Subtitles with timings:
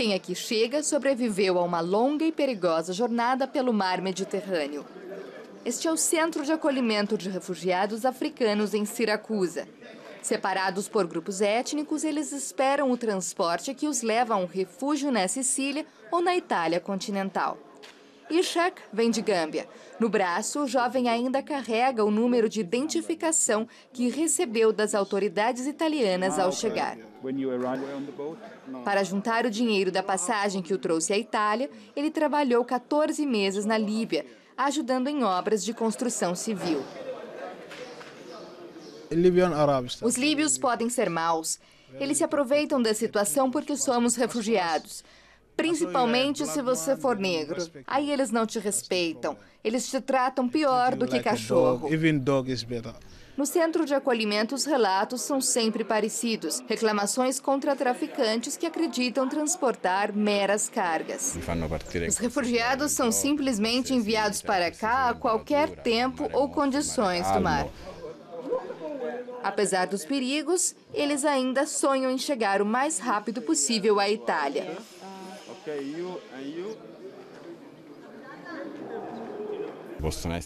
[0.00, 4.82] Quem aqui chega sobreviveu a uma longa e perigosa jornada pelo mar Mediterrâneo.
[5.62, 9.68] Este é o centro de acolhimento de refugiados africanos em Siracusa.
[10.22, 15.28] Separados por grupos étnicos, eles esperam o transporte que os leva a um refúgio na
[15.28, 17.58] Sicília ou na Itália continental.
[18.30, 19.68] Ishak vem de Gâmbia.
[19.98, 26.38] No braço, o jovem ainda carrega o número de identificação que recebeu das autoridades italianas
[26.38, 26.96] ao chegar.
[28.84, 33.64] Para juntar o dinheiro da passagem que o trouxe à Itália, ele trabalhou 14 meses
[33.64, 34.24] na Líbia,
[34.56, 36.82] ajudando em obras de construção civil.
[40.02, 41.58] Os líbios podem ser maus.
[41.94, 45.02] Eles se aproveitam da situação porque somos refugiados.
[45.60, 47.62] Principalmente se você for negro.
[47.86, 49.36] Aí eles não te respeitam.
[49.62, 51.88] Eles te tratam pior do que cachorro.
[53.36, 56.62] No centro de acolhimento, os relatos são sempre parecidos.
[56.66, 61.38] Reclamações contra traficantes que acreditam transportar meras cargas.
[62.08, 67.66] Os refugiados são simplesmente enviados para cá a qualquer tempo ou condições do mar.
[69.42, 74.76] Apesar dos perigos, eles ainda sonham em chegar o mais rápido possível à Itália.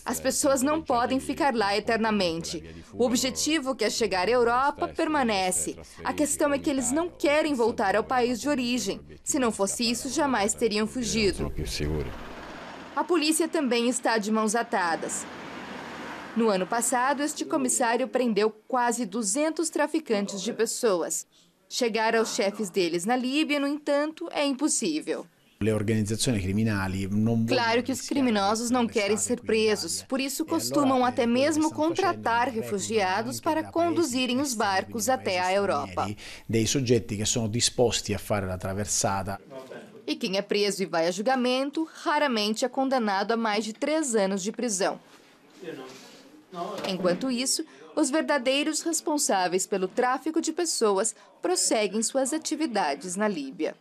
[0.05, 2.85] As pessoas não podem ficar lá eternamente.
[2.93, 5.79] O objetivo, que é chegar à Europa, permanece.
[6.03, 9.01] A questão é que eles não querem voltar ao país de origem.
[9.23, 11.53] Se não fosse isso, jamais teriam fugido.
[12.97, 15.25] A polícia também está de mãos atadas.
[16.37, 21.29] No ano passado, este comissário prendeu quase 200 traficantes de pessoas.
[21.69, 25.27] Chegar aos chefes deles na Líbia, no entanto, é impossível.
[27.49, 33.41] Claro que os criminosos não querem ser presos, por isso costumam até mesmo contratar refugiados
[33.41, 36.15] para conduzirem os barcos até a Europa.
[40.07, 44.15] E quem é preso e vai a julgamento raramente é condenado a mais de três
[44.15, 45.01] anos de prisão.
[46.89, 47.65] Enquanto isso,
[47.97, 53.77] os verdadeiros responsáveis pelo tráfico de pessoas prosseguem suas atividades na Líbia.